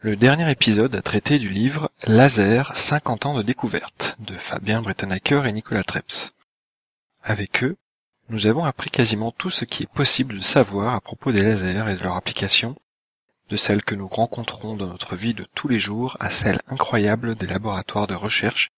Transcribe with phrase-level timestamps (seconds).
[0.00, 5.46] Le dernier épisode a traité du livre Laser, 50 ans de découverte de Fabien Bretenacker
[5.46, 6.30] et Nicolas Treps.
[7.22, 7.76] Avec eux,
[8.28, 11.90] nous avons appris quasiment tout ce qui est possible de savoir à propos des lasers
[11.90, 12.76] et de leur application,
[13.48, 17.34] de celles que nous rencontrons dans notre vie de tous les jours à celles incroyables
[17.34, 18.70] des laboratoires de recherche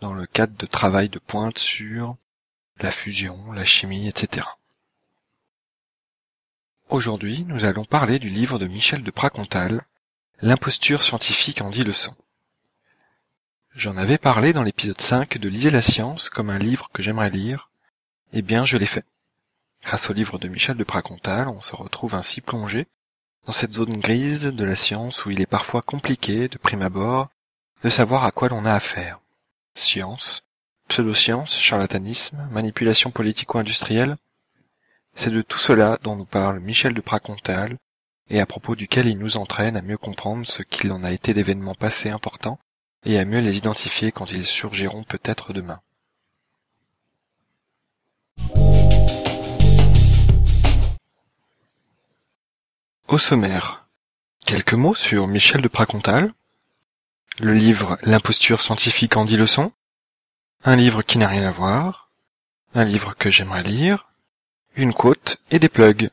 [0.00, 2.16] dans le cadre de travail de pointe sur
[2.78, 4.46] la fusion, la chimie, etc.
[6.88, 9.86] Aujourd'hui, nous allons parler du livre de Michel de Pracontal,
[10.42, 12.14] L'imposture scientifique en dit leçon.
[13.74, 17.30] J'en avais parlé dans l'épisode 5 de Liser la science comme un livre que j'aimerais
[17.30, 17.70] lire.
[18.32, 19.06] Eh bien, je l'ai fait.
[19.82, 22.88] Grâce au livre de Michel de Pracontal, on se retrouve ainsi plongé
[23.46, 27.28] dans cette zone grise de la science où il est parfois compliqué, de prime abord,
[27.82, 29.20] de savoir à quoi l'on a affaire.
[29.74, 30.48] Science,
[30.88, 34.16] pseudoscience, charlatanisme, manipulation politico-industrielle,
[35.14, 37.76] c'est de tout cela dont nous parle Michel de Pracontal
[38.30, 41.34] et à propos duquel il nous entraîne à mieux comprendre ce qu'il en a été
[41.34, 42.58] d'événements passés importants
[43.04, 45.80] et à mieux les identifier quand ils surgiront peut-être demain.
[53.14, 53.86] Au sommaire,
[54.44, 56.34] quelques mots sur Michel de Pracontal,
[57.38, 59.70] le livre L'imposture scientifique en dix leçons,
[60.64, 62.10] un livre qui n'a rien à voir,
[62.74, 64.08] un livre que j'aimerais lire,
[64.74, 66.10] une côte et des plugs.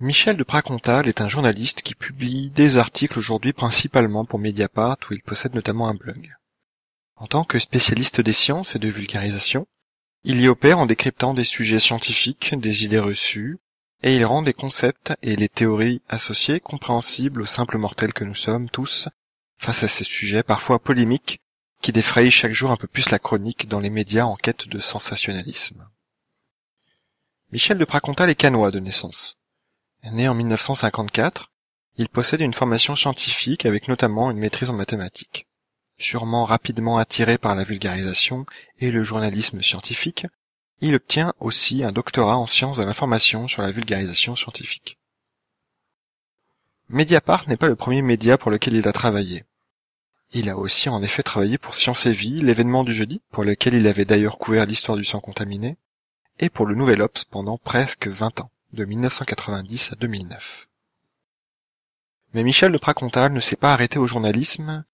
[0.00, 5.14] Michel de Pracontal est un journaliste qui publie des articles aujourd'hui principalement pour Mediapart où
[5.14, 6.34] il possède notamment un blog.
[7.22, 9.68] En tant que spécialiste des sciences et de vulgarisation,
[10.24, 13.60] il y opère en décryptant des sujets scientifiques, des idées reçues,
[14.02, 18.34] et il rend des concepts et les théories associées compréhensibles aux simples mortels que nous
[18.34, 19.08] sommes tous
[19.56, 21.40] face à ces sujets parfois polémiques
[21.80, 24.80] qui défrayent chaque jour un peu plus la chronique dans les médias en quête de
[24.80, 25.88] sensationnalisme.
[27.52, 29.38] Michel de Pracontal est canois de naissance.
[30.02, 31.52] Né en 1954,
[31.98, 35.46] il possède une formation scientifique avec notamment une maîtrise en mathématiques.
[36.02, 38.44] Sûrement rapidement attiré par la vulgarisation
[38.80, 40.26] et le journalisme scientifique,
[40.80, 44.98] il obtient aussi un doctorat en sciences de l'information sur la vulgarisation scientifique.
[46.88, 49.44] Mediapart n'est pas le premier média pour lequel il a travaillé.
[50.32, 53.74] Il a aussi en effet travaillé pour Science et Vie, l'événement du jeudi, pour lequel
[53.74, 55.76] il avait d'ailleurs couvert l'histoire du sang contaminé,
[56.40, 60.66] et pour le Nouvel Obs pendant presque 20 ans de 1990 à 2009.
[62.34, 64.84] Mais Michel de Pracontal ne s'est pas arrêté au journalisme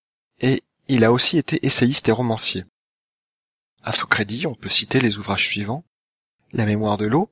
[0.43, 2.65] et il a aussi été essayiste et romancier.
[3.83, 5.85] À son crédit, on peut citer les ouvrages suivants
[6.53, 7.31] La mémoire de l'eau,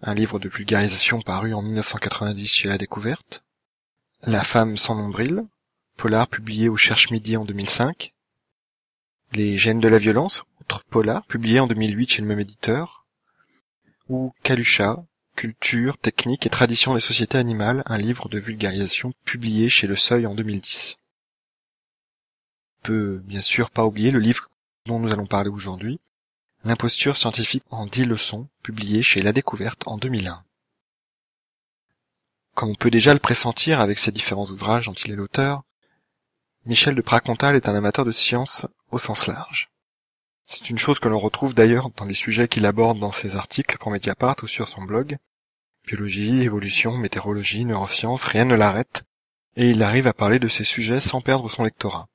[0.00, 3.44] un livre de vulgarisation paru en 1990 chez La Découverte,
[4.22, 5.44] La femme sans nombril,
[5.98, 8.14] polar publié au Cherche Midi en 2005,
[9.34, 13.06] Les gènes de la violence, autre polar publié en 2008 chez le même éditeur,
[14.08, 19.86] ou Kalusha, Culture, technique et tradition des sociétés animales, un livre de vulgarisation publié chez
[19.86, 21.02] Le Seuil en 2010.
[22.86, 24.48] Peut bien sûr pas oublier le livre
[24.86, 25.98] dont nous allons parler aujourd'hui,
[26.62, 30.44] L'imposture scientifique en dix leçons, publié chez La Découverte en 2001.
[32.54, 35.64] Comme on peut déjà le pressentir avec ses différents ouvrages dont il est l'auteur,
[36.64, 39.68] Michel de Pracontal est un amateur de science au sens large.
[40.44, 43.78] C'est une chose que l'on retrouve d'ailleurs dans les sujets qu'il aborde dans ses articles
[43.78, 45.18] pour Mediapart ou sur son blog.
[45.88, 49.02] Biologie, évolution, météorologie, neurosciences, rien ne l'arrête,
[49.56, 52.08] et il arrive à parler de ces sujets sans perdre son lectorat.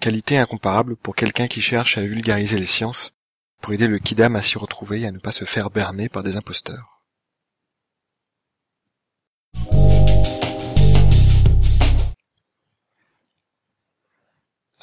[0.00, 3.16] Qualité incomparable pour quelqu'un qui cherche à vulgariser les sciences,
[3.60, 6.22] pour aider le kidam à s'y retrouver et à ne pas se faire berner par
[6.22, 6.96] des imposteurs.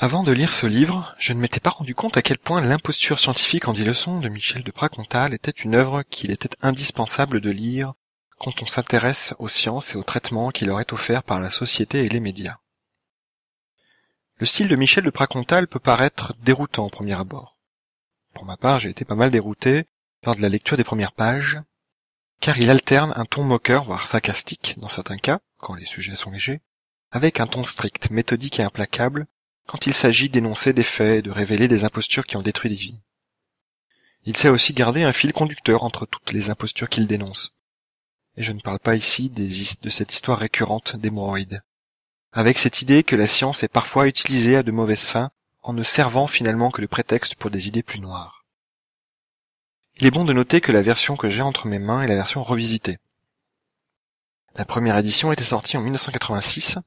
[0.04, 3.20] Avant de lire ce livre, je ne m'étais pas rendu compte à quel point l'imposture
[3.20, 7.52] scientifique en dix leçons de Michel de Pracontal était une œuvre qu'il était indispensable de
[7.52, 7.94] lire
[8.38, 12.04] quand on s'intéresse aux sciences et aux traitements qui leur est offert par la société
[12.04, 12.58] et les médias.
[14.40, 17.58] Le style de Michel de Pracontal peut paraître déroutant au premier abord.
[18.34, 19.86] Pour ma part, j'ai été pas mal dérouté
[20.24, 21.60] lors de la lecture des premières pages,
[22.40, 26.32] car il alterne un ton moqueur, voire sarcastique dans certains cas, quand les sujets sont
[26.32, 26.62] légers,
[27.12, 29.28] avec un ton strict, méthodique et implacable,
[29.68, 32.76] quand il s'agit d'énoncer des faits et de révéler des impostures qui ont détruit des
[32.76, 33.00] vies.
[34.26, 37.62] Il sait aussi garder un fil conducteur entre toutes les impostures qu'il dénonce.
[38.36, 41.62] Et je ne parle pas ici de cette histoire récurrente d'hémorroïdes.
[42.36, 45.30] Avec cette idée que la science est parfois utilisée à de mauvaises fins
[45.62, 48.44] en ne servant finalement que de prétexte pour des idées plus noires.
[49.98, 52.16] Il est bon de noter que la version que j'ai entre mes mains est la
[52.16, 52.98] version revisitée.
[54.56, 56.80] La première édition était sortie en 1986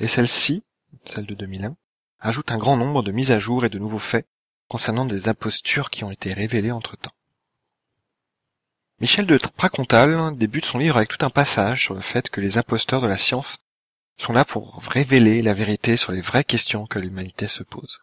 [0.00, 0.64] et celle-ci,
[1.04, 1.76] celle de 2001,
[2.18, 4.26] ajoute un grand nombre de mises à jour et de nouveaux faits
[4.66, 7.12] concernant des impostures qui ont été révélées entre-temps.
[8.98, 12.56] Michel de Pracontal débute son livre avec tout un passage sur le fait que les
[12.56, 13.65] imposteurs de la science
[14.18, 18.00] sont là pour révéler la vérité sur les vraies questions que l'humanité se pose.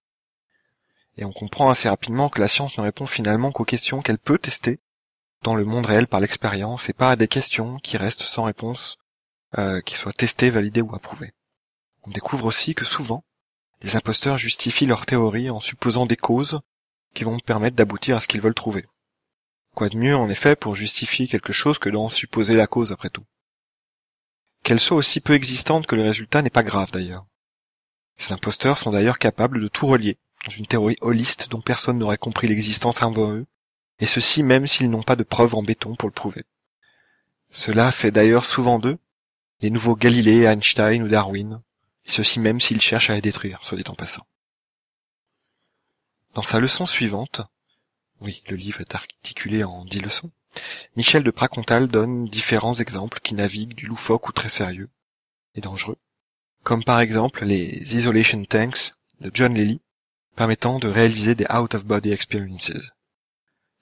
[1.18, 4.38] Et on comprend assez rapidement que la science ne répond finalement qu'aux questions qu'elle peut
[4.38, 4.80] tester
[5.44, 8.98] dans le monde réel par l'expérience et pas à des questions qui restent sans réponse,
[9.58, 11.34] euh, qui soient testées, validées ou approuvées.
[12.04, 13.24] On découvre aussi que souvent,
[13.82, 16.62] les imposteurs justifient leurs théories en supposant des causes
[17.14, 18.88] qui vont permettre d'aboutir à ce qu'ils veulent trouver.
[19.76, 23.10] Quoi de mieux en effet pour justifier quelque chose que d'en supposer la cause après
[23.10, 23.26] tout?
[24.64, 27.26] Qu'elle soit aussi peu existante que le résultat n'est pas grave d'ailleurs.
[28.18, 32.18] Ces imposteurs sont d'ailleurs capables de tout relier, dans une théorie holiste dont personne n'aurait
[32.18, 33.46] compris l'existence avant eux,
[34.00, 36.46] et ceci même s'ils n'ont pas de preuves en béton pour le prouver.
[37.52, 38.98] Cela fait d'ailleurs souvent d'eux
[39.62, 41.62] les nouveaux Galilée, Einstein ou Darwin,
[42.06, 44.26] et ceci même s'ils cherchent à les détruire, soit dit en passant.
[46.34, 47.42] Dans sa leçon suivante,
[48.20, 50.32] oui, le livre est articulé en dix leçons,
[50.96, 54.90] Michel de Pracontal donne différents exemples qui naviguent du loufoque ou très sérieux
[55.56, 55.98] et dangereux,
[56.64, 59.82] comme par exemple les Isolation Tanks de John Lilly,
[60.36, 62.72] permettant de réaliser des out-of-body experiences.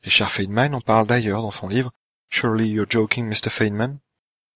[0.03, 1.93] Richard Feynman en parle d'ailleurs dans son livre
[2.29, 3.49] Surely You're Joking, Mr.
[3.49, 3.99] Feynman,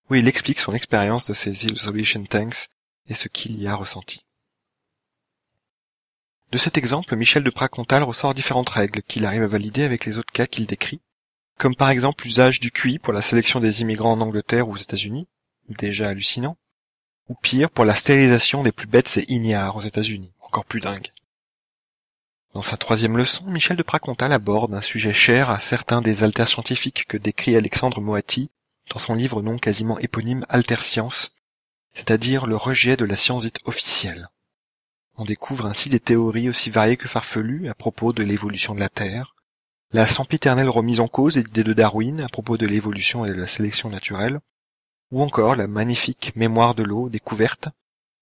[0.10, 2.70] où il explique son expérience de ces Isolation Tanks
[3.08, 4.26] et ce qu'il y a ressenti.
[6.52, 10.18] De cet exemple, Michel de Pracontal ressort différentes règles qu'il arrive à valider avec les
[10.18, 11.02] autres cas qu'il décrit,
[11.58, 14.78] comme par exemple l'usage du QI pour la sélection des immigrants en Angleterre ou aux
[14.78, 15.28] États-Unis,
[15.70, 16.58] déjà hallucinant,
[17.30, 21.12] ou pire pour la stérilisation des plus bêtes et ignares aux États-Unis, encore plus dingue.
[22.54, 26.48] Dans sa troisième leçon, Michel de Pracontal aborde un sujet cher à certains des alters
[26.48, 28.50] scientifiques que décrit Alexandre Moati
[28.92, 31.36] dans son livre non quasiment éponyme Alter Science,
[31.94, 34.30] c'est-à-dire le rejet de la science dite officielle.
[35.18, 38.90] On découvre ainsi des théories aussi variées que farfelues à propos de l'évolution de la
[38.90, 39.35] Terre,
[39.96, 43.36] la sempiternelle remise en cause des idées de Darwin à propos de l'évolution et de
[43.36, 44.42] la sélection naturelle,
[45.10, 47.70] ou encore la magnifique mémoire de l'eau découverte,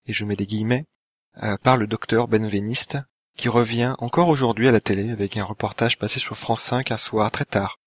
[0.05, 0.85] et je mets des guillemets,
[1.41, 2.99] euh, par le docteur Benveniste,
[3.35, 6.97] qui revient encore aujourd'hui à la télé avec un reportage passé sur France 5 un
[6.97, 7.79] soir très tard,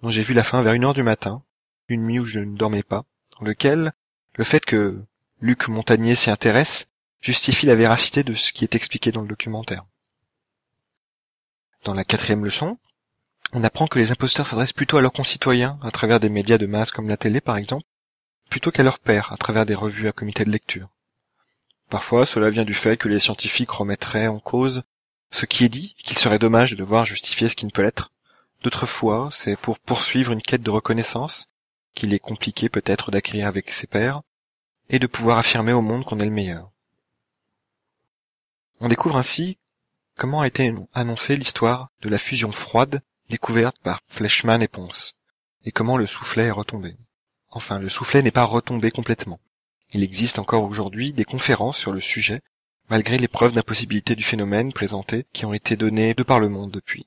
[0.00, 1.42] dont j'ai vu la fin vers une heure du matin,
[1.88, 3.04] une nuit où je ne dormais pas,
[3.38, 3.92] dans lequel
[4.36, 5.04] le fait que
[5.42, 6.90] Luc Montagnier s'y intéresse
[7.20, 9.84] justifie la véracité de ce qui est expliqué dans le documentaire.
[11.84, 12.78] Dans la quatrième leçon,
[13.52, 16.66] on apprend que les imposteurs s'adressent plutôt à leurs concitoyens, à travers des médias de
[16.66, 17.86] masse comme la télé par exemple,
[18.50, 20.88] plutôt qu'à leurs pairs, à travers des revues à comité de lecture.
[21.88, 24.82] Parfois, cela vient du fait que les scientifiques remettraient en cause
[25.30, 28.12] ce qui est dit, qu'il serait dommage de devoir justifier ce qui ne peut l'être.
[28.62, 31.48] D'autres fois, c'est pour poursuivre une quête de reconnaissance,
[31.94, 34.22] qu'il est compliqué peut-être d'acquérir avec ses pairs,
[34.88, 36.70] et de pouvoir affirmer au monde qu'on est le meilleur.
[38.80, 39.58] On découvre ainsi
[40.16, 45.20] comment a été annoncée l'histoire de la fusion froide découverte par Fleischmann et Ponce,
[45.64, 46.96] et comment le soufflet est retombé.
[47.50, 49.40] Enfin, le soufflet n'est pas retombé complètement.
[49.92, 52.42] Il existe encore aujourd'hui des conférences sur le sujet,
[52.88, 56.70] malgré les preuves d'impossibilité du phénomène présentées qui ont été données de par le monde
[56.70, 57.06] depuis.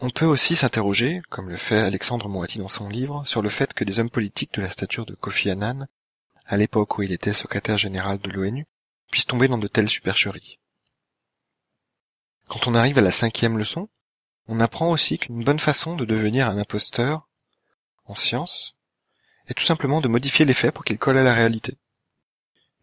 [0.00, 3.74] On peut aussi s'interroger, comme le fait Alexandre Moati dans son livre, sur le fait
[3.74, 5.86] que des hommes politiques de la stature de Kofi Annan
[6.46, 8.66] à l'époque où il était secrétaire général de l'ONU,
[9.10, 10.58] puisse tomber dans de telles supercheries.
[12.48, 13.88] Quand on arrive à la cinquième leçon,
[14.46, 17.28] on apprend aussi qu'une bonne façon de devenir un imposteur
[18.04, 18.76] en science
[19.48, 21.76] est tout simplement de modifier les faits pour qu'ils collent à la réalité.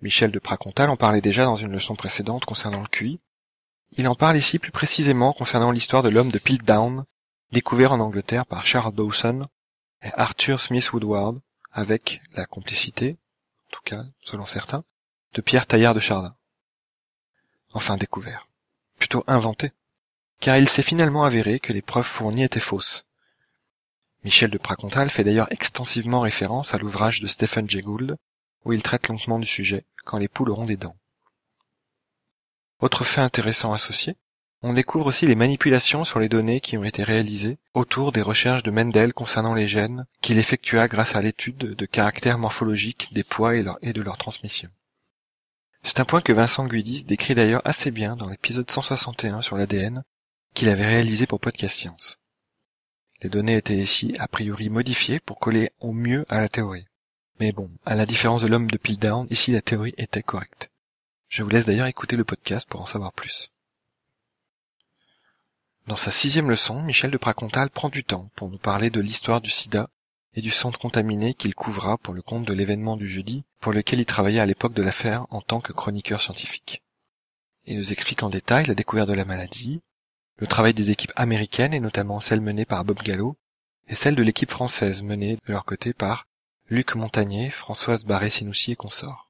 [0.02, 3.20] Michel de Pracontal en parlait déjà dans une leçon précédente concernant le QI.
[3.92, 7.06] Il en parle ici plus précisément concernant l'histoire de l'homme de Piltdown,
[7.52, 9.48] découvert en Angleterre par Charles Dawson
[10.02, 11.40] et Arthur Smith Woodward,
[11.72, 13.18] avec la complicité
[13.72, 14.84] en tout cas selon certains,
[15.34, 16.36] de Pierre Taillard de Chardin.
[17.72, 18.50] Enfin découvert.
[19.00, 19.72] Plutôt inventé.
[20.42, 23.06] Car il s'est finalement avéré que les preuves fournies étaient fausses.
[24.24, 28.18] Michel de Pracontal fait d'ailleurs extensivement référence à l'ouvrage de Stephen Jay Gould,
[28.66, 30.96] où il traite longuement du sujet, quand les poules auront des dents.
[32.80, 34.18] Autre fait intéressant associé,
[34.64, 38.64] on découvre aussi les manipulations sur les données qui ont été réalisées autour des recherches
[38.64, 43.56] de Mendel concernant les gènes qu'il effectua grâce à l'étude de caractères morphologiques des poids
[43.56, 44.70] et, de leur transmission.
[45.84, 50.04] C'est un point que Vincent Guidis décrit d'ailleurs assez bien dans l'épisode 161 sur l'ADN
[50.54, 52.20] qu'il avait réalisé pour Podcast Science.
[53.22, 56.88] Les données étaient ici a priori modifiées pour coller au mieux à la théorie.
[57.40, 60.70] Mais bon, à la différence de l'homme de Piltdown, ici la théorie était correcte.
[61.30, 63.52] Je vous laisse d'ailleurs écouter le podcast pour en savoir plus.
[65.88, 69.42] Dans sa sixième leçon, Michel de Pracontal prend du temps pour nous parler de l'histoire
[69.42, 69.90] du sida
[70.34, 74.00] et du centre contaminé qu'il couvra pour le compte de l'événement du jeudi, pour lequel
[74.00, 76.82] il travaillait à l'époque de l'affaire en tant que chroniqueur scientifique.
[77.66, 79.82] Il nous explique en détail la découverte de la maladie,
[80.38, 83.38] le travail des équipes américaines et notamment celle menée par Bob Gallo,
[83.88, 86.28] et celle de l'équipe française menée de leur côté par
[86.70, 89.30] Luc Montagnier, Françoise Barré-Sinoussi et consorts.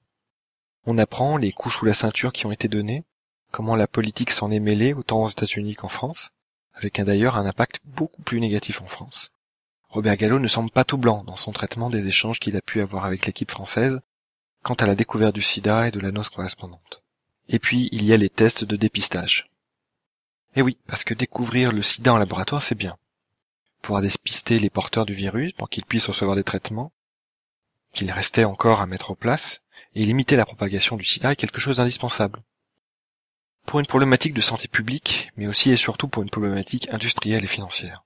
[0.86, 3.04] On apprend les couches sous la ceinture qui ont été données,
[3.52, 6.32] comment la politique s'en est mêlée autant aux États-Unis qu'en France,
[6.74, 9.32] avec d'ailleurs un impact beaucoup plus négatif en France.
[9.90, 12.82] Robert Gallo ne semble pas tout blanc dans son traitement des échanges qu'il a pu
[12.82, 14.00] avoir avec l'équipe française
[14.64, 17.04] quant à la découverte du sida et de la noce correspondante.
[17.50, 19.51] Et puis, il y a les tests de dépistage.
[20.56, 22.98] Et oui, parce que découvrir le sida en laboratoire, c'est bien.
[23.82, 26.92] Pouvoir dépister les porteurs du virus pour qu'ils puissent recevoir des traitements,
[27.94, 29.62] qu'il restait encore à mettre en place,
[29.96, 32.42] et limiter la propagation du sida est quelque chose d'indispensable.
[33.66, 37.48] Pour une problématique de santé publique, mais aussi et surtout pour une problématique industrielle et
[37.48, 38.04] financière.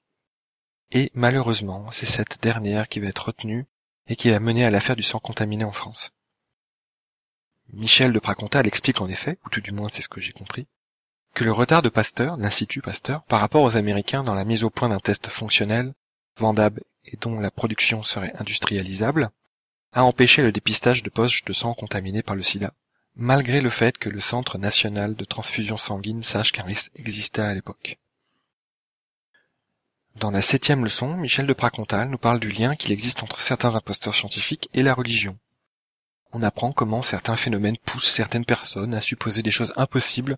[0.92, 3.66] Et malheureusement, c'est cette dernière qui va être retenue
[4.08, 6.12] et qui va mener à l'affaire du sang contaminé en France.
[7.74, 10.68] Michel de Pracontal explique en effet, ou tout du moins c'est ce que j'ai compris,
[11.36, 14.70] que le retard de Pasteur, l'Institut Pasteur, par rapport aux Américains dans la mise au
[14.70, 15.94] point d'un test fonctionnel,
[16.38, 19.30] vendable et dont la production serait industrialisable,
[19.92, 22.74] a empêché le dépistage de poches de sang contaminées par le sida,
[23.18, 27.54] malgré le fait que le Centre national de transfusion sanguine sache qu'un risque existait à
[27.54, 27.98] l'époque.
[30.16, 33.76] Dans la septième leçon, Michel de Pracontal nous parle du lien qu'il existe entre certains
[33.76, 35.38] imposteurs scientifiques et la religion.
[36.32, 40.38] On apprend comment certains phénomènes poussent certaines personnes à supposer des choses impossibles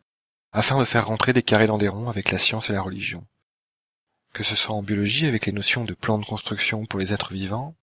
[0.58, 3.24] afin de faire rentrer des carrés dans des ronds avec la science et la religion.
[4.34, 7.32] Que ce soit en biologie avec les notions de plan de construction pour les êtres
[7.32, 7.76] vivants,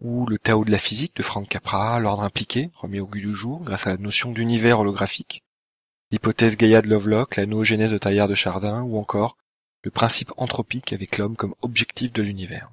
[0.00, 3.34] ou le Tao de la physique de Frank Capra, l'ordre impliqué, remis au goût du
[3.34, 5.44] jour grâce à la notion d'univers holographique,
[6.10, 9.36] l'hypothèse Gaïa de Lovelock, la noogénèse de Taillard de Chardin, ou encore
[9.82, 12.70] le principe anthropique avec l'homme comme objectif de l'univers.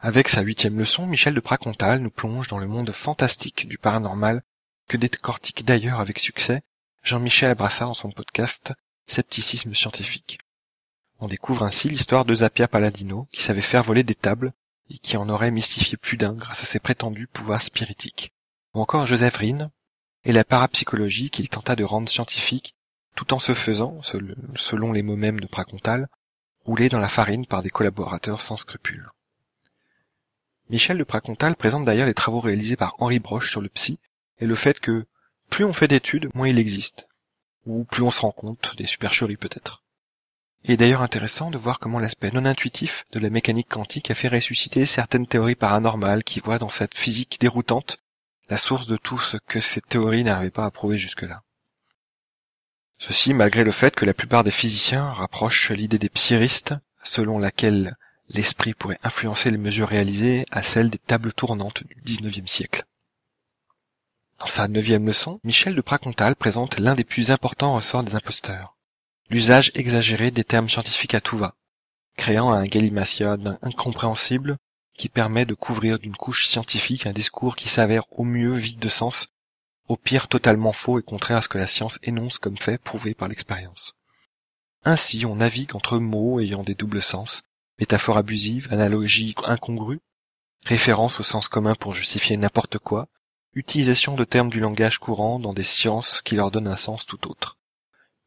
[0.00, 4.42] Avec sa huitième leçon, Michel de Pracontal nous plonge dans le monde fantastique du paranormal
[4.88, 6.62] que décortique d'ailleurs avec succès
[7.02, 8.72] Jean-Michel Abrassard dans son podcast
[9.06, 10.38] Scepticisme scientifique.
[11.20, 14.52] On découvre ainsi l'histoire de Zapia Palladino qui savait faire voler des tables
[14.90, 18.32] et qui en aurait mystifié plus d'un grâce à ses prétendus pouvoirs spiritiques.
[18.74, 19.70] Ou encore Joseph Rine
[20.24, 22.74] et la parapsychologie qu'il tenta de rendre scientifique
[23.14, 26.08] tout en se faisant, selon les mots mêmes de Pracontal,
[26.64, 29.10] rouler dans la farine par des collaborateurs sans scrupules.
[30.68, 33.98] Michel de Pracontal présente d'ailleurs les travaux réalisés par Henri Broche sur le psy
[34.38, 35.06] et le fait que
[35.50, 37.08] plus on fait d'études, moins il existe.
[37.66, 39.82] Ou plus on se rend compte des supercheries peut-être.
[40.64, 44.14] Il est d'ailleurs intéressant de voir comment l'aspect non intuitif de la mécanique quantique a
[44.14, 47.98] fait ressusciter certaines théories paranormales qui voient dans cette physique déroutante
[48.48, 51.42] la source de tout ce que ces théories n'arrivaient pas à prouver jusque-là.
[52.98, 56.74] Ceci malgré le fait que la plupart des physiciens rapprochent l'idée des psyristes,
[57.04, 57.96] selon laquelle
[58.28, 62.84] l'esprit pourrait influencer les mesures réalisées, à celle des tables tournantes du XIXe siècle.
[64.38, 68.76] Dans sa neuvième leçon, Michel de Pracontal présente l'un des plus importants ressorts des imposteurs.
[69.30, 71.56] L'usage exagéré des termes scientifiques à tout va,
[72.16, 74.56] créant un galimatia incompréhensible
[74.96, 78.88] qui permet de couvrir d'une couche scientifique un discours qui s'avère au mieux vide de
[78.88, 79.32] sens
[79.88, 83.14] au pire totalement faux et contraire à ce que la science énonce comme fait prouvé
[83.14, 83.98] par l'expérience.
[84.84, 87.44] Ainsi on navigue entre mots ayant des doubles sens,
[87.80, 90.00] métaphores abusives, analogies incongrues,
[90.64, 93.08] références au sens commun pour justifier n'importe quoi,
[93.54, 97.30] utilisation de termes du langage courant dans des sciences qui leur donnent un sens tout
[97.30, 97.58] autre.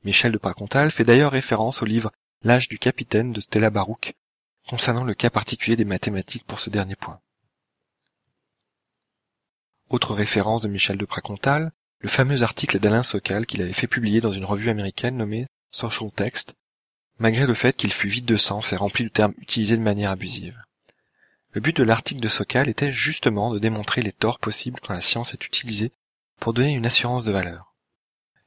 [0.04, 2.12] Michel de Pracontal fait d'ailleurs référence au livre
[2.44, 4.16] L'âge du capitaine de Stella Barouk,
[4.68, 7.20] concernant le cas particulier des mathématiques pour ce dernier point.
[9.90, 14.22] Autre référence de Michel de Pracontal, le fameux article d'Alain Sokal qu'il avait fait publier
[14.22, 16.56] dans une revue américaine nommée Social Text,
[17.20, 20.10] malgré le fait qu'il fût vide de sens et rempli de termes utilisés de manière
[20.10, 20.60] abusive.
[21.54, 25.02] Le but de l'article de Sokal était justement de démontrer les torts possibles quand la
[25.02, 25.92] science est utilisée
[26.40, 27.74] pour donner une assurance de valeur.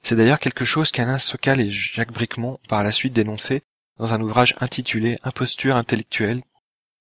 [0.03, 3.63] C'est d'ailleurs quelque chose qu'Alain Sokal et Jacques Bricmont par la suite dénonçaient
[3.99, 6.43] dans un ouvrage intitulé Imposture intellectuelle,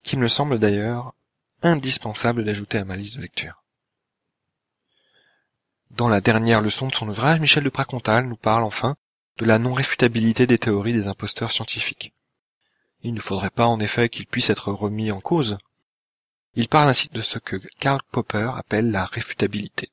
[0.04, 1.14] qui me semble d'ailleurs
[1.62, 3.64] indispensable d'ajouter à ma liste de lecture.
[5.92, 8.96] Dans la dernière leçon de son ouvrage, Michel de Pracontal nous parle enfin
[9.38, 12.14] de la non-réfutabilité des théories des imposteurs scientifiques.
[13.02, 15.58] Il ne faudrait pas en effet qu'ils puissent être remis en cause.
[16.56, 19.90] Il parle ainsi de ce que Karl Popper appelle la réfutabilité.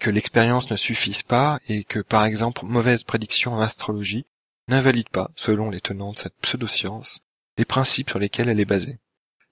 [0.00, 4.26] Que l'expérience ne suffise pas et que par exemple mauvaise prédiction en astrologie
[4.66, 7.22] n'invalide pas, selon les tenants de cette pseudo-science,
[7.56, 8.98] les principes sur lesquels elle est basée.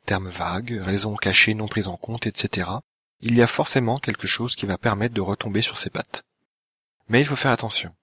[0.04, 2.68] Termes vagues, raisons cachées non prises en compte, etc.,
[3.20, 6.24] il y a forcément quelque chose qui va permettre de retomber sur ses pattes.
[7.08, 7.94] Mais il faut faire attention.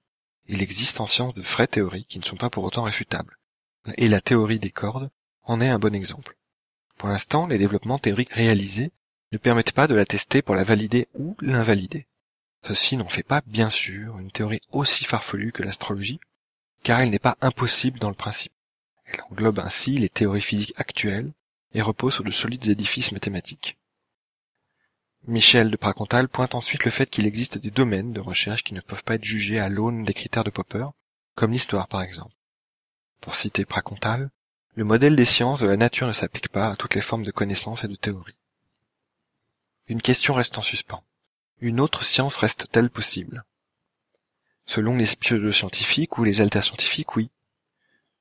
[0.46, 3.38] Il existe en science de vraies théories qui ne sont pas pour autant réfutables.
[3.96, 5.10] Et la théorie des cordes
[5.44, 6.38] en est un bon exemple.
[6.98, 8.92] Pour l'instant, les développements théoriques réalisés
[9.32, 12.08] ne permettent pas de la tester pour la valider ou l'invalider.
[12.64, 16.20] Ceci n'en fait pas, bien sûr, une théorie aussi farfelue que l'astrologie,
[16.84, 18.54] car elle n'est pas impossible dans le principe.
[19.06, 21.32] Elle englobe ainsi les théories physiques actuelles
[21.74, 23.78] et repose sur de solides édifices mathématiques.
[25.28, 28.82] Michel de Pracontal pointe ensuite le fait qu'il existe des domaines de recherche qui ne
[28.82, 30.88] peuvent pas être jugés à l'aune des critères de Popper,
[31.36, 32.34] comme l'histoire par exemple.
[33.22, 34.30] Pour citer Pracontal,
[34.78, 37.32] le modèle des sciences de la nature ne s'applique pas à toutes les formes de
[37.32, 38.38] connaissances et de théories.
[39.88, 41.04] Une question reste en suspens.
[41.60, 43.44] Une autre science reste-t-elle possible?
[44.68, 47.32] Selon les pseudo-scientifiques ou les alta-scientifiques, oui.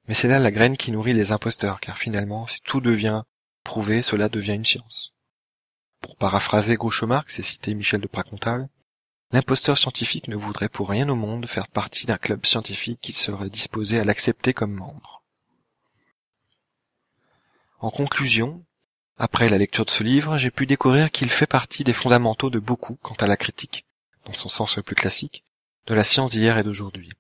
[0.09, 3.25] Mais c'est là la graine qui nourrit les imposteurs, car finalement, si tout devient
[3.63, 5.13] prouvé, cela devient une science.
[6.01, 8.71] Pour paraphraser Groucho Marx et citer Michel de Pracontal,
[9.31, 13.51] l'imposteur scientifique ne voudrait pour rien au monde faire partie d'un club scientifique qu'il serait
[13.51, 15.26] disposé à l'accepter comme membre.
[17.79, 18.65] En conclusion,
[19.19, 22.59] après la lecture de ce livre, j'ai pu découvrir qu'il fait partie des fondamentaux de
[22.59, 23.85] beaucoup quant à la critique,
[24.25, 25.45] dans son sens le plus classique,
[25.87, 27.11] de la science d'hier et d'aujourd'hui.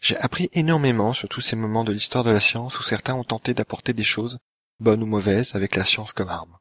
[0.00, 3.24] J'ai appris énormément sur tous ces moments de l'histoire de la science où certains ont
[3.24, 4.38] tenté d'apporter des choses,
[4.80, 6.58] bonnes ou mauvaises, avec la science comme arme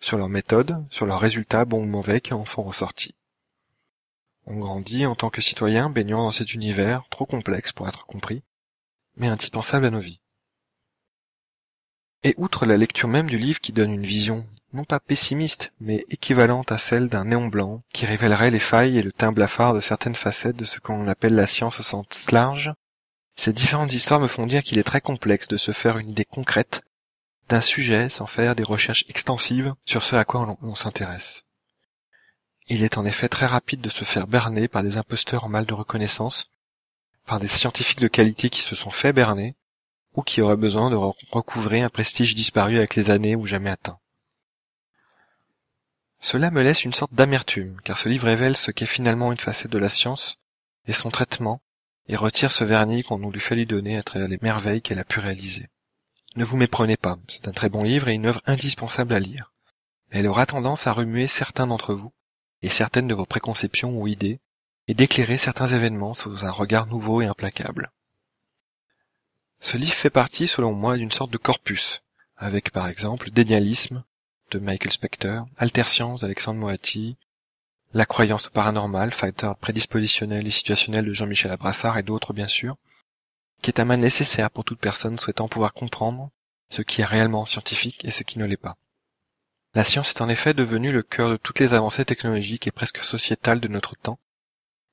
[0.00, 3.14] sur leurs méthodes, sur leurs résultats bons ou mauvais qui en sont ressortis.
[4.46, 8.42] On grandit en tant que citoyen baignant dans cet univers trop complexe pour être compris,
[9.16, 10.20] mais indispensable à nos vies.
[12.24, 16.04] Et outre la lecture même du livre qui donne une vision, non pas pessimiste, mais
[16.10, 19.80] équivalente à celle d'un néon blanc, qui révélerait les failles et le teint blafard de
[19.80, 22.72] certaines facettes de ce qu'on appelle la science au sens large,
[23.36, 26.24] ces différentes histoires me font dire qu'il est très complexe de se faire une idée
[26.24, 26.82] concrète
[27.48, 31.44] d'un sujet sans faire des recherches extensives sur ce à quoi on, s'intéresse.
[32.66, 35.66] Il est en effet très rapide de se faire berner par des imposteurs en mal
[35.66, 36.50] de reconnaissance,
[37.26, 39.54] par des scientifiques de qualité qui se sont fait berner,
[40.16, 43.98] ou qui auraient besoin de recouvrer un prestige disparu avec les années ou jamais atteint.
[46.20, 49.70] Cela me laisse une sorte d'amertume, car ce livre révèle ce qu'est finalement une facette
[49.70, 50.38] de la science,
[50.86, 51.60] et son traitement,
[52.08, 55.04] et retire ce vernis qu'on nous lui fallut donner à travers les merveilles qu'elle a
[55.04, 55.68] pu réaliser.
[56.36, 59.52] Ne vous méprenez pas, c'est un très bon livre et une œuvre indispensable à lire.
[60.10, 62.12] Elle aura tendance à remuer certains d'entre vous,
[62.62, 64.40] et certaines de vos préconceptions ou idées,
[64.88, 67.90] et d'éclairer certains événements sous un regard nouveau et implacable.
[69.60, 72.02] Ce livre fait partie, selon moi, d'une sorte de corpus,
[72.36, 74.04] avec par exemple Dénialisme
[74.50, 77.16] de Michael Specter, Alterscience d'Alexandre Moati,
[77.94, 82.76] La croyance au paranormal, Fighter prédispositionnel et situationnel de Jean-Michel Abrassard et d'autres bien sûr,
[83.62, 86.30] qui est un mal nécessaire pour toute personne souhaitant pouvoir comprendre
[86.70, 88.76] ce qui est réellement scientifique et ce qui ne l'est pas.
[89.74, 93.02] La science est en effet devenue le cœur de toutes les avancées technologiques et presque
[93.02, 94.18] sociétales de notre temps,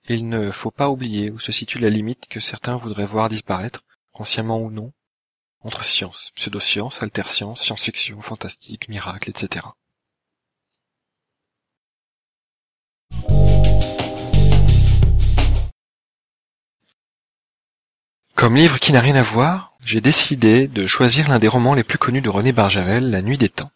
[0.07, 3.29] et il ne faut pas oublier où se situe la limite que certains voudraient voir
[3.29, 4.93] disparaître, consciemment ou non,
[5.61, 9.65] entre science, pseudoscience, alterscience, science-fiction, fantastique, miracle, etc.
[18.35, 21.83] Comme livre qui n'a rien à voir, j'ai décidé de choisir l'un des romans les
[21.83, 23.71] plus connus de René Barjavel, La Nuit des Temps.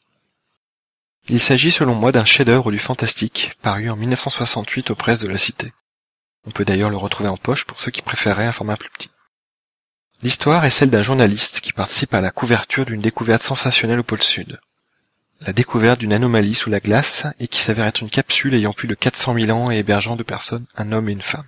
[1.30, 5.38] Il s'agit selon moi d'un chef-d'œuvre du fantastique, paru en 1968 aux presses de la
[5.38, 5.74] Cité.
[6.46, 9.10] On peut d'ailleurs le retrouver en poche pour ceux qui préféraient un format plus petit.
[10.24, 14.24] L'histoire est celle d'un journaliste qui participe à la couverture d'une découverte sensationnelle au pôle
[14.24, 14.60] Sud.
[15.42, 18.88] La découverte d'une anomalie sous la glace et qui s'avère être une capsule ayant plus
[18.88, 21.46] de 400 000 ans et hébergeant deux personnes, un homme et une femme.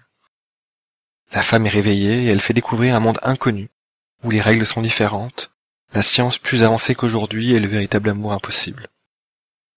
[1.31, 3.69] La femme est réveillée et elle fait découvrir un monde inconnu,
[4.23, 5.51] où les règles sont différentes,
[5.93, 8.87] la science plus avancée qu'aujourd'hui et le véritable amour impossible.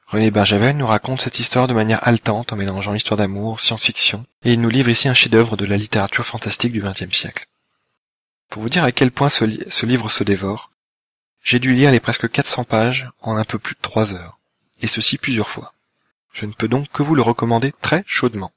[0.06, 4.52] René Barjavel nous raconte cette histoire de manière haletante en mélangeant histoire d'amour, science-fiction, et
[4.52, 7.46] il nous livre ici un chef-d'œuvre de la littérature fantastique du XXe siècle.
[8.52, 9.46] Pour vous dire à quel point ce,
[9.86, 10.72] livre se dévore,
[11.42, 14.38] j'ai dû lire les presque 400 pages en un peu plus de 3 heures,
[14.82, 15.72] et ceci plusieurs fois.
[16.34, 18.52] Je ne peux donc que vous le recommander très chaudement.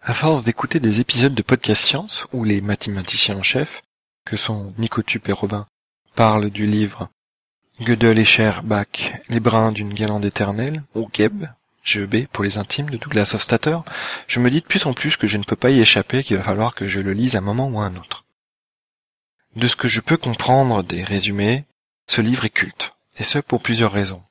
[0.00, 3.82] À force d'écouter des épisodes de Podcast Science où les mathématiciens en chef,
[4.24, 5.66] que sont Nicotube et Robin,
[6.14, 7.10] parlent du livre
[7.82, 11.44] Gödel et Cher Bach, les brins d'une guirlande éternelle, ou Geb,
[11.88, 13.78] GEB pour les intimes de Douglas Hofstadter,
[14.26, 16.36] je me dis de plus en plus que je ne peux pas y échapper, qu'il
[16.36, 18.24] va falloir que je le lise un moment ou un autre.
[19.56, 21.64] De ce que je peux comprendre des résumés,
[22.06, 24.22] ce livre est culte, et ce pour plusieurs raisons.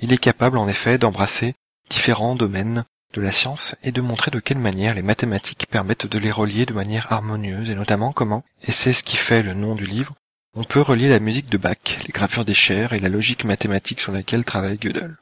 [0.00, 1.54] Il est capable en effet d'embrasser
[1.90, 6.18] différents domaines de la science et de montrer de quelle manière les mathématiques permettent de
[6.18, 9.74] les relier de manière harmonieuse et notamment comment, et c'est ce qui fait le nom
[9.74, 10.14] du livre,
[10.54, 14.00] on peut relier la musique de Bach, les gravures des chairs et la logique mathématique
[14.00, 15.16] sur laquelle travaille Gödel.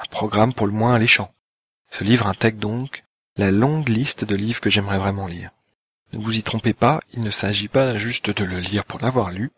[0.00, 1.32] Un programme pour le moins alléchant.
[1.90, 3.04] Ce livre intègre donc
[3.36, 5.50] la longue liste de livres que j'aimerais vraiment lire.
[6.12, 9.30] Ne vous y trompez pas, il ne s'agit pas juste de le lire pour l'avoir
[9.30, 9.52] lu,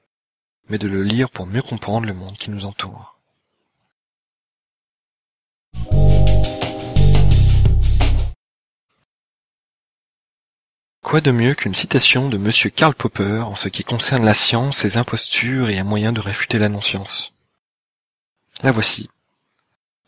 [0.68, 3.18] mais de le lire pour mieux comprendre le monde qui nous entoure.
[11.02, 14.78] Quoi de mieux qu'une citation de Monsieur Karl Popper en ce qui concerne la science,
[14.78, 17.32] ses impostures et un moyen de réfuter la non-science?
[18.62, 19.10] La voici.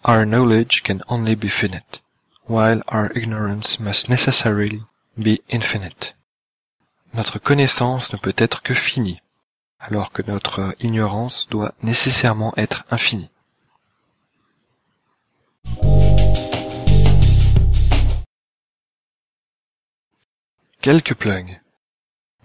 [0.06, 2.00] Our knowledge can only be finite,
[2.44, 4.82] while our ignorance must necessarily
[5.16, 6.14] be infinite.
[7.14, 9.22] Notre connaissance ne peut être que finie,
[9.80, 13.30] alors que notre ignorance doit nécessairement être infinie.
[20.82, 21.62] Quelques plugs.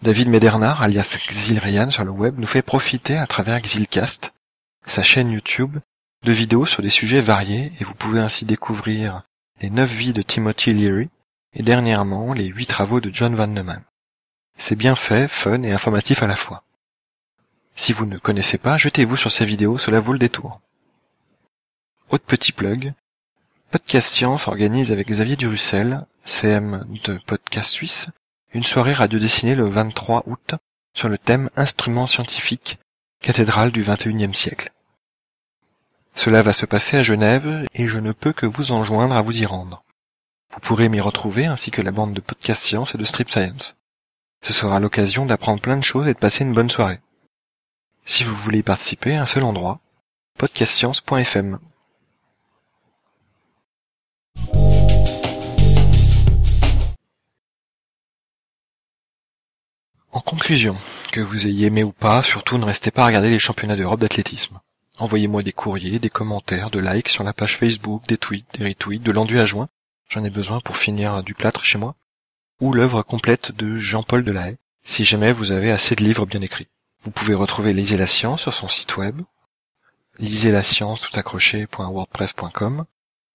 [0.01, 4.31] David Medernard, alias Xilrian sur le web, nous fait profiter à travers Xilcast,
[4.85, 5.79] sa chaîne YouTube,
[6.23, 9.23] de vidéos sur des sujets variés et vous pouvez ainsi découvrir
[9.61, 11.09] les neuf vies de Timothy Leary
[11.53, 13.83] et dernièrement les huit travaux de John Van Neumann.
[14.57, 16.63] C'est bien fait, fun et informatif à la fois.
[17.75, 20.59] Si vous ne connaissez pas, jetez-vous sur ces vidéos, cela vaut le détour.
[22.09, 22.93] Autre petit plug,
[23.71, 28.07] Podcast Science organise avec Xavier Durussel, CM de Podcast Suisse,
[28.53, 30.55] une soirée radio dessinée le 23 août
[30.93, 32.79] sur le thème Instruments scientifiques,
[33.21, 34.71] cathédrale du XXIe siècle.
[36.19, 39.41] Cela va se passer à Genève et je ne peux que vous enjoindre à vous
[39.41, 39.85] y rendre.
[40.51, 43.81] Vous pourrez m'y retrouver ainsi que la bande de Podcast Science et de Strip Science.
[44.41, 46.99] Ce sera l'occasion d'apprendre plein de choses et de passer une bonne soirée.
[48.03, 49.79] Si vous voulez y participer, un seul endroit,
[50.37, 51.57] podcastscience.fm.
[60.11, 60.75] En conclusion,
[61.13, 64.01] que vous ayez aimé ou pas, surtout ne restez pas à regarder les championnats d'Europe
[64.01, 64.59] d'athlétisme.
[64.99, 69.01] Envoyez-moi des courriers, des commentaires, de likes sur la page Facebook, des tweets, des retweets,
[69.01, 69.69] de l'enduit à joint.
[70.09, 71.95] J'en ai besoin pour finir du plâtre chez moi.
[72.59, 76.67] Ou l'œuvre complète de Jean-Paul Delahaye, si jamais vous avez assez de livres bien écrits.
[77.03, 79.21] Vous pouvez retrouver Lisez la science sur son site web,
[80.17, 82.85] lisez la science tout accroché.wordpress.com,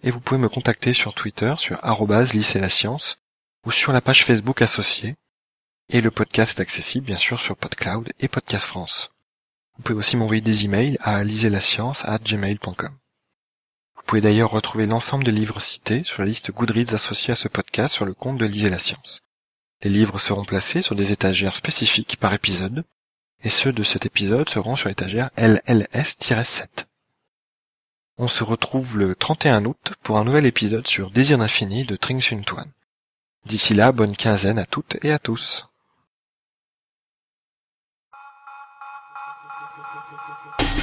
[0.02, 3.18] et vous pouvez me contacter sur Twitter sur arrobase la science,
[3.64, 5.16] ou sur la page Facebook associée,
[5.88, 9.13] et le podcast est accessible bien sûr sur PodCloud et Podcast France.
[9.76, 12.96] Vous pouvez aussi m'envoyer des emails à gmail.com.
[13.96, 17.48] Vous pouvez d'ailleurs retrouver l'ensemble des livres cités sur la liste Goodreads associée à ce
[17.48, 19.22] podcast sur le compte de Lisez la Science.
[19.82, 22.84] Les livres seront placés sur des étagères spécifiques par épisode,
[23.42, 26.86] et ceux de cet épisode seront sur l'étagère LLS-7.
[28.16, 32.22] On se retrouve le 31 août pour un nouvel épisode sur Désir d'infini de Tring
[32.22, 32.70] Sun Tuan.
[33.44, 35.68] D'ici là, bonne quinzaine à toutes et à tous.
[40.36, 40.73] Thank you.